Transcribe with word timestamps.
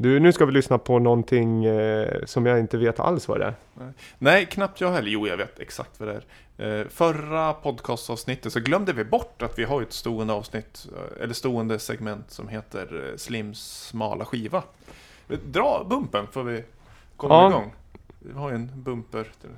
Du, 0.00 0.20
nu 0.20 0.32
ska 0.32 0.44
vi 0.46 0.52
lyssna 0.52 0.78
på 0.78 0.98
någonting 0.98 1.64
eh, 1.64 2.24
som 2.24 2.46
jag 2.46 2.58
inte 2.58 2.76
vet 2.78 3.00
alls 3.00 3.28
vad 3.28 3.40
det 3.40 3.46
är. 3.46 3.54
Nej, 4.18 4.46
knappt 4.46 4.80
jag 4.80 4.92
heller. 4.92 5.08
Jo, 5.10 5.26
jag 5.28 5.36
vet 5.36 5.58
exakt 5.58 6.00
vad 6.00 6.08
det 6.08 6.14
är. 6.56 6.80
Eh, 6.80 6.86
förra 6.88 7.52
podcastavsnittet 7.52 8.52
så 8.52 8.60
glömde 8.60 8.92
vi 8.92 9.04
bort 9.04 9.42
att 9.42 9.58
vi 9.58 9.64
har 9.64 9.82
ett 9.82 9.92
stående 9.92 10.32
avsnitt, 10.32 10.86
eh, 10.96 11.22
eller 11.22 11.34
stående 11.34 11.78
segment 11.78 12.30
som 12.30 12.48
heter 12.48 13.08
eh, 13.10 13.16
Slims 13.16 13.86
smala 13.88 14.24
skiva. 14.24 14.62
Dra 15.44 15.86
bumpen 15.90 16.26
får 16.32 16.42
vi 16.42 16.64
komma 17.16 17.34
Ja. 17.34 17.48
igång. 17.48 17.72
Vi 18.18 18.32
har 18.32 18.48
ju 18.50 18.54
en 18.54 18.70
bumper. 18.74 19.26
Till. 19.40 19.50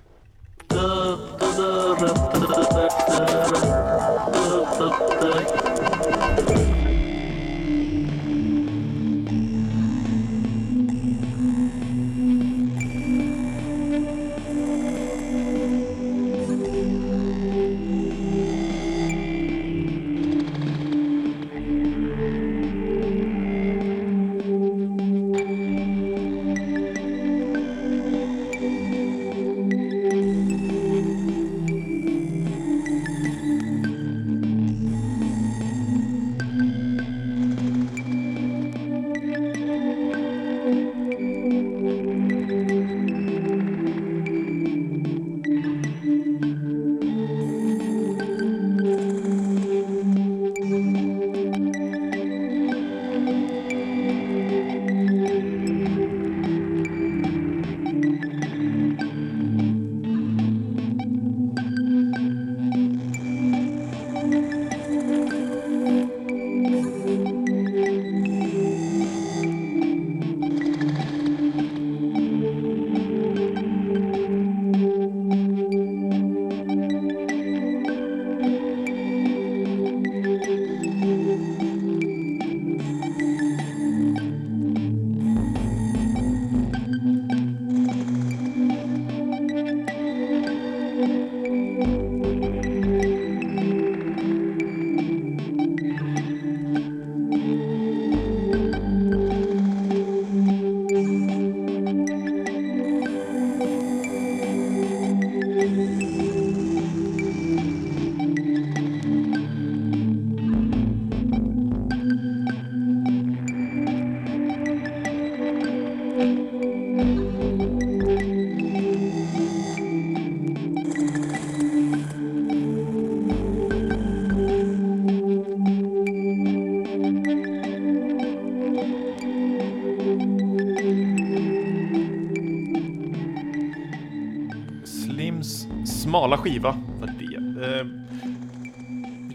Smala 136.11 136.39
skiva 136.39 136.79
var 137.01 137.07
det. 137.07 137.67
Eh, 137.67 137.87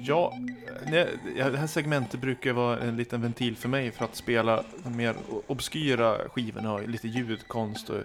ja, 0.04 0.34
nej, 0.88 1.08
eh, 1.38 1.48
det 1.48 1.58
här 1.58 1.68
segmentet 1.68 2.22
brukar 2.22 2.54
vara 2.54 2.80
en 2.80 2.98
liten 2.98 3.22
ventil 3.22 3.56
för 3.56 3.70
mig 3.70 3.92
för 3.92 4.06
att 4.06 4.16
spela 4.16 4.64
de 4.84 4.98
mer 4.98 5.16
obskyra 5.48 6.18
skivorna 6.30 6.74
och 6.74 6.90
lite 6.90 7.08
ljudkonst 7.08 7.90
och 7.90 7.98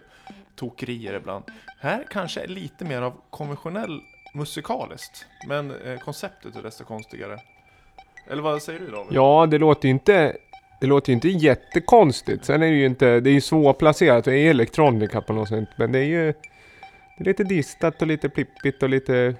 tokerier 0.56 1.14
ibland. 1.14 1.44
Här 1.80 2.06
kanske 2.10 2.41
är 2.41 2.48
lite 2.48 2.84
mer 2.84 3.03
av 3.03 3.12
konventionell 3.30 4.00
musikaliskt, 4.34 5.26
men 5.48 5.70
eh, 5.70 5.98
konceptet 5.98 6.56
är 6.56 6.62
desto 6.62 6.84
konstigare. 6.84 7.38
Eller 8.30 8.42
vad 8.42 8.62
säger 8.62 8.80
du 8.80 8.86
David? 8.86 9.12
Ja, 9.12 9.47
det 9.50 9.59
låter 9.59 9.88
ju 9.88 9.92
inte, 9.92 10.36
det 10.80 10.86
låter 10.86 11.10
ju 11.10 11.14
inte 11.14 11.28
jättekonstigt. 11.28 12.44
Sen 12.44 12.62
är 12.62 12.66
det 12.66 12.76
ju 12.76 12.86
inte, 12.86 13.20
det 13.20 13.30
är 13.30 13.34
ju 13.34 13.41
svårplacerat 13.41 14.26
och 14.26 14.32
är 14.32 14.50
elektronika 14.50 15.20
på 15.20 15.32
något 15.32 15.48
sätt. 15.48 15.69
Men 15.76 15.92
det 15.92 15.98
är 15.98 16.04
ju 16.04 16.34
lite 17.25 17.44
distat 17.44 18.03
och 18.03 18.08
lite 18.08 18.28
plippigt 18.28 18.82
och 18.82 18.88
lite... 18.88 19.34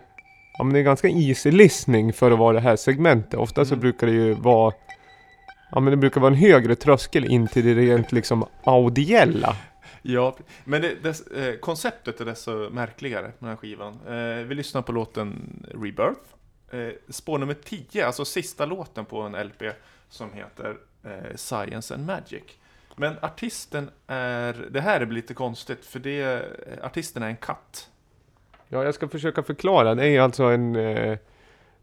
Ja 0.59 0.65
men 0.65 0.73
det 0.75 0.79
är 0.79 0.83
ganska 0.83 1.09
easy 1.09 1.51
listening 1.51 2.13
för 2.13 2.31
att 2.31 2.39
vara 2.39 2.53
det 2.53 2.61
här 2.61 2.77
segmentet. 2.77 3.35
Ofta 3.41 3.65
så 3.65 3.75
Mm. 3.75 3.81
brukar 3.81 4.07
det 4.07 4.13
ju 4.13 4.35
vara... 4.35 4.75
Ja 5.71 5.81
men 5.81 5.91
det 5.91 5.97
brukar 5.97 6.21
vara 6.21 6.33
en 6.33 6.39
högre 6.39 6.75
tröskel 6.77 7.25
in 7.25 7.47
till 7.49 7.65
det 7.65 7.75
rent 7.75 8.13
liksom 8.13 8.45
audiella. 8.65 9.57
Ja, 10.03 10.37
men 10.65 10.83
det, 10.83 10.95
dess, 11.03 11.27
eh, 11.27 11.55
konceptet 11.57 12.21
är 12.21 12.25
desto 12.25 12.71
märkligare 12.71 13.23
med 13.23 13.33
den 13.39 13.49
här 13.49 13.57
skivan. 13.57 13.99
Eh, 14.09 14.45
vi 14.47 14.55
lyssnar 14.55 14.83
på 14.83 14.93
låten 14.93 15.63
Rebirth. 15.75 16.21
Eh, 16.73 16.89
spår 17.09 17.39
nummer 17.39 17.55
10, 17.65 18.07
alltså 18.07 18.25
sista 18.25 18.67
låten 18.67 19.05
på 19.05 19.21
en 19.21 19.33
LP 19.47 19.63
som 20.09 20.33
heter 20.33 20.77
eh, 21.05 21.37
Science 21.37 21.95
and 21.95 22.07
Magic. 22.07 22.43
Men 23.00 23.16
artisten 23.22 23.91
är, 24.06 24.66
det 24.71 24.81
här 24.81 25.00
är 25.00 25.06
lite 25.06 25.34
konstigt 25.34 25.84
för 25.84 25.99
det, 25.99 26.44
artisten 26.83 27.22
är 27.22 27.27
en 27.27 27.37
katt. 27.37 27.88
Ja 28.69 28.84
jag 28.84 28.94
ska 28.94 29.09
försöka 29.09 29.43
förklara. 29.43 29.94
Det 29.94 30.09
är 30.09 30.21
alltså 30.21 30.44
en 30.44 30.77
eh, 30.77 31.19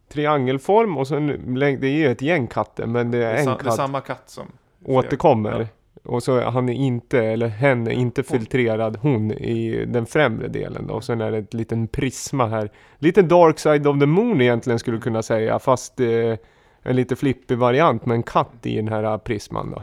triangelform 0.10 0.98
och 0.98 1.08
sen 1.08 1.56
det 1.80 1.88
är 1.88 2.10
ett 2.10 2.22
gäng 2.22 2.48
katter 2.48 2.86
men 2.86 3.12
det 3.12 3.18
Det 3.18 3.26
är 3.26 3.34
är, 3.34 3.38
en 3.38 3.46
sa, 3.46 3.52
det 3.52 3.62
är 3.62 3.64
katt 3.64 3.76
samma 3.76 4.02
katt 4.02 4.30
som... 4.30 4.52
återkommer. 4.86 5.60
Ja. 5.60 5.68
Och 6.12 6.24
så 6.24 6.36
är 6.36 6.46
han 6.46 6.70
är 6.70 6.74
inte, 6.74 7.20
eller 7.20 7.48
hen 7.48 7.88
är 7.88 7.92
inte 7.92 8.24
filtrerad, 8.24 8.98
hon 8.98 9.32
i 9.32 9.86
den 9.86 10.06
främre 10.06 10.48
delen 10.48 10.88
då. 10.88 10.94
Och 10.94 11.04
sen 11.04 11.22
är 11.22 11.32
det 11.32 11.38
ett 11.38 11.54
liten 11.54 11.88
prisma 11.88 12.48
här. 12.48 12.72
Lite 12.98 13.22
dark 13.22 13.60
side 13.60 13.88
of 13.88 14.00
the 14.00 14.06
moon 14.06 14.42
egentligen 14.42 14.80
skulle 14.80 14.98
du 14.98 15.02
kunna 15.02 15.24
säga, 15.24 15.60
fast 15.60 16.00
eh, 16.00 16.36
en 16.82 16.96
lite 16.96 17.16
flippig 17.16 17.58
variant 17.58 18.06
med 18.06 18.16
en 18.16 18.24
katt 18.24 18.66
i 18.66 18.76
den 18.76 18.88
här 18.88 19.18
prisman 19.18 19.72
då. 19.72 19.82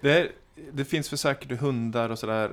Det, 0.00 0.18
är, 0.18 0.28
det 0.72 0.84
finns 0.84 1.08
för 1.08 1.16
säkert 1.16 1.52
i 1.52 1.56
hundar 1.56 2.10
och 2.10 2.18
sådär. 2.18 2.50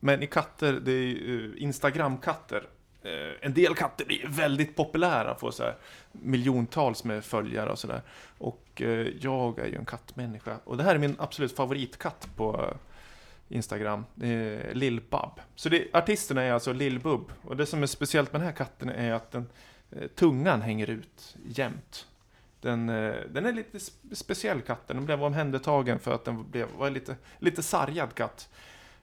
Men 0.00 0.22
i 0.22 0.26
katter, 0.26 0.72
det 0.72 0.92
är 0.92 1.02
ju 1.02 1.54
eh, 1.56 1.62
Instagram-katter. 1.62 2.66
Eh, 3.02 3.32
en 3.40 3.54
del 3.54 3.74
katter 3.74 4.04
blir 4.04 4.26
väldigt 4.28 4.76
populära, 4.76 5.34
får 5.34 5.50
så 5.50 5.62
här 5.62 5.76
miljontals 6.12 7.04
med 7.04 7.24
följare 7.24 7.70
och 7.70 7.78
sådär. 7.78 8.02
Och 8.38 8.82
eh, 8.82 9.06
jag 9.20 9.58
är 9.58 9.66
ju 9.66 9.76
en 9.76 9.84
kattmänniska. 9.84 10.56
Och 10.64 10.76
det 10.76 10.82
här 10.82 10.94
är 10.94 10.98
min 10.98 11.16
absolut 11.18 11.56
favoritkatt 11.56 12.28
på 12.36 12.74
Instagram. 13.48 14.04
Det 14.14 14.28
är 14.28 14.74
Lill-Bub. 14.74 15.40
Så 15.54 15.68
det, 15.68 15.94
artisten 15.94 16.38
är 16.38 16.52
alltså 16.52 16.72
Lill-Bub. 16.72 17.24
Och 17.42 17.56
det 17.56 17.66
som 17.66 17.82
är 17.82 17.86
speciellt 17.86 18.32
med 18.32 18.40
den 18.40 18.46
här 18.46 18.56
katten 18.56 18.88
är 18.88 19.12
att 19.12 19.30
den, 19.30 19.46
tungan 20.14 20.62
hänger 20.62 20.90
ut 20.90 21.36
jämt. 21.46 22.06
Den, 22.60 22.88
eh, 22.88 23.14
den 23.30 23.46
är 23.46 23.52
lite 23.52 23.80
speciell 24.12 24.60
katten. 24.60 24.96
Den 24.96 25.06
blev 25.06 25.24
omhändertagen 25.24 25.98
för 25.98 26.14
att 26.14 26.24
den 26.24 26.50
blev, 26.50 26.68
var 26.78 26.90
lite, 26.90 27.16
lite 27.38 27.62
sargad 27.62 28.14
katt. 28.14 28.48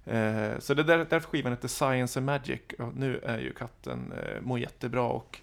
Eh, 0.06 0.60
så 0.60 0.74
det 0.74 0.94
är 0.94 1.06
därför 1.06 1.20
skivan 1.20 1.52
heter 1.52 1.68
Science 1.68 2.20
and 2.20 2.26
Magic. 2.26 2.62
Och 2.80 2.96
nu 2.96 3.20
är 3.24 3.40
ju 3.40 3.54
katten, 3.54 4.12
eh, 4.12 4.42
mår 4.42 4.60
jättebra 4.60 5.04
och 5.04 5.40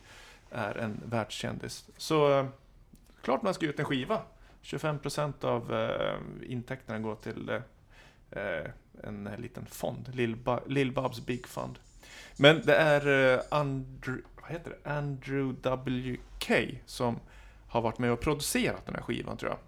är 0.51 0.79
en 0.79 1.01
världskändis. 1.05 1.91
Så 1.97 2.49
klart 3.23 3.43
man 3.43 3.55
ska 3.55 3.65
ge 3.65 3.73
ut 3.73 3.79
en 3.79 3.85
skiva. 3.85 4.23
25% 4.63 5.45
av 5.45 5.75
intäkterna 6.43 6.99
går 6.99 7.15
till 7.15 7.61
en 9.03 9.31
liten 9.39 9.67
fond. 9.67 10.09
Lill-Babs 10.67 11.27
Big 11.27 11.47
Fund. 11.47 11.79
Men 12.37 12.63
det 12.65 12.75
är 12.75 13.43
Andrew, 13.51 14.23
vad 14.43 14.51
heter 14.51 14.71
det? 14.71 14.91
Andrew 14.91 15.61
W.K. 15.63 16.55
som 16.87 17.21
har 17.73 17.81
varit 17.81 17.99
med 17.99 18.13
och 18.13 18.21
producerat 18.21 18.87
den 18.87 18.95
här 18.95 19.03
skivan 19.03 19.37
tror 19.37 19.51
jag. 19.51 19.59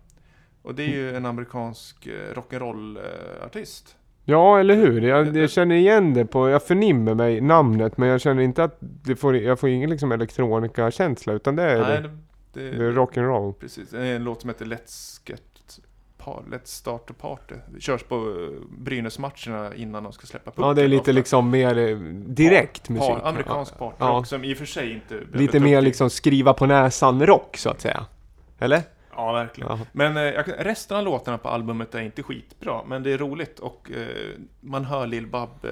Och 0.63 0.75
det 0.75 0.83
är 0.83 0.89
ju 0.89 1.17
en 1.17 1.27
amerikansk 1.27 2.07
eh, 2.07 2.35
rock'n'roll-artist. 2.35 3.97
Ja, 4.25 4.61
eller 4.61 4.75
hur? 4.75 5.03
Jag, 5.03 5.37
jag 5.37 5.51
känner 5.51 5.75
igen 5.75 6.15
det 6.15 6.27
på, 6.27 6.49
jag 6.49 6.63
förnimmer 6.63 7.15
mig 7.15 7.41
namnet 7.41 7.97
men 7.97 8.09
jag 8.09 8.21
känner 8.21 8.43
inte 8.43 8.65
att 8.65 8.77
det 8.81 9.17
får, 9.17 9.37
jag 9.37 9.61
får 9.61 9.69
ingen 9.69 9.91
liksom 9.91 10.13
elektronika-känsla 10.13 11.33
utan 11.33 11.57
det 11.57 11.63
är, 11.63 11.81
Nej, 11.81 12.03
det, 12.03 12.11
det, 12.53 12.71
det 12.71 12.85
är 12.85 12.93
rock'n'roll. 12.93 13.53
Precis, 13.53 13.91
det 13.91 14.07
är 14.07 14.17
en 14.17 14.25
låt 14.25 14.41
som 14.41 14.51
heter 14.51 14.65
Let's 14.65 15.21
Get 15.25 15.43
Let's 16.31 16.67
Start 16.67 17.11
a 17.11 17.15
Party. 17.21 17.55
Körs 17.81 18.03
på 18.03 18.15
eh, 18.17 18.61
Brynäs-matcherna 18.79 19.75
innan 19.75 20.03
de 20.05 20.13
ska 20.13 20.27
släppa 20.27 20.51
pucken. 20.51 20.65
Ja, 20.65 20.75
det 20.75 20.83
är 20.83 20.89
lite 20.89 21.01
ofta. 21.01 21.13
liksom 21.13 21.51
mer 21.51 21.79
eh, 21.79 21.97
direkt 22.27 22.89
musik. 22.89 23.09
Par, 23.09 23.29
amerikansk 23.29 23.79
partrock 23.79 23.97
Ja. 24.01 24.25
som 24.25 24.45
i 24.45 24.55
och 24.55 24.59
för 24.59 24.65
sig 24.67 24.93
inte 24.93 25.21
Lite 25.33 25.61
mer 25.61 25.79
upp- 25.79 25.85
liksom 25.85 26.11
skriva 26.11 26.53
på 26.55 26.67
näsan 26.67 27.27
rock 27.27 27.57
så 27.57 27.71
att 27.71 27.81
säga. 27.81 28.07
Eller? 28.59 28.83
Ja, 29.17 29.33
verkligen. 29.33 29.71
Ja. 29.79 29.87
Men 29.93 30.17
eh, 30.17 30.43
resten 30.59 30.97
av 30.97 31.05
låtarna 31.05 31.39
på 31.39 31.49
albumet 31.49 31.95
är 31.95 32.01
inte 32.01 32.23
skitbra, 32.23 32.85
men 32.87 33.03
det 33.03 33.13
är 33.13 33.19
roligt 33.19 33.59
och 33.59 33.91
eh, 33.91 34.39
man 34.61 34.85
hör 34.85 35.07
Lill-Bab. 35.07 35.49
Eh, 35.65 35.71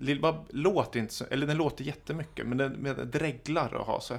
Lill-Bab 0.00 0.34
låter 0.50 1.00
inte 1.00 1.14
så, 1.14 1.24
eller 1.30 1.46
den 1.46 1.56
låter 1.56 1.84
jättemycket, 1.84 2.46
men 2.46 2.58
den 2.58 2.72
med 2.72 2.96
dreglar 3.06 3.74
och 3.74 3.86
har 3.86 4.00
sig. 4.00 4.18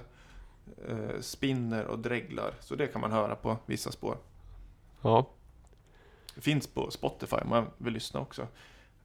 Eh, 0.90 1.20
spinner 1.22 1.86
och 1.86 2.00
dreglar, 2.00 2.54
så 2.60 2.76
det 2.76 2.88
kan 2.88 3.02
man 3.02 3.12
höra 3.12 3.36
på 3.36 3.58
vissa 3.66 3.92
spår. 3.92 4.18
Ja. 5.02 5.26
Finns 6.42 6.68
på 6.68 6.92
Spotify 6.92 7.36
om 7.36 7.50
man 7.50 7.66
vill 7.78 7.94
lyssna 7.94 8.20
också. 8.20 8.42
Eh, 8.42 8.48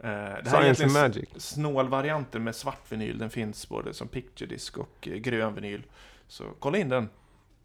det 0.01 0.09
här 0.11 0.37
är 0.37 0.43
Science 0.45 0.65
egentligen 0.67 0.93
Magic. 0.93 1.29
snålvarianten 1.37 2.45
med 2.45 2.55
svart 2.55 2.93
vinyl. 2.93 3.19
Den 3.19 3.31
finns 3.31 3.69
både 3.69 3.95
som 3.95 4.09
picture 4.09 4.49
disc 4.49 4.77
och 4.77 5.09
eh, 5.09 5.15
grön 5.15 5.55
vinyl. 5.55 5.83
Så 6.29 6.45
kolla 6.59 6.79
in 6.79 6.89
den. 6.89 7.09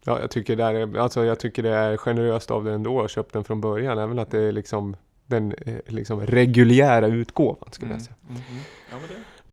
Ja, 0.04 0.20
jag 0.20 0.30
tycker 0.30 0.56
det 0.56 0.64
är, 0.64 0.98
alltså 0.98 1.24
jag 1.24 1.40
tycker 1.40 1.62
det 1.62 1.74
är 1.74 1.96
generöst 1.96 2.50
av 2.50 2.64
det 2.64 2.72
ändå 2.72 3.02
att 3.02 3.10
köpa 3.10 3.28
den 3.32 3.44
från 3.44 3.60
början. 3.60 3.98
Även 3.98 4.18
att 4.18 4.30
det 4.30 4.40
är 4.40 4.52
liksom 4.52 4.96
den 5.26 5.52
eh, 5.52 5.74
liksom 5.86 6.20
reguljära 6.20 7.06
utgåvan 7.06 7.68
skulle 7.72 7.92
jag 7.92 8.02
säga. 8.02 8.16
Mm, 8.22 8.36
mm, 8.36 8.50
mm. 8.50 8.62
Ja, 8.90 8.96
men 9.00 9.08
det, 9.08 9.24